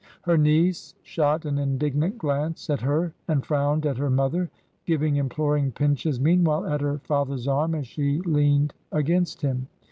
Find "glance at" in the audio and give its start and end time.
2.17-2.81